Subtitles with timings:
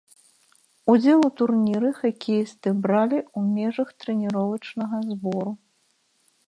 [0.93, 5.51] Удзел у турніры хакеісты бралі ў межах трэніровачнага збору.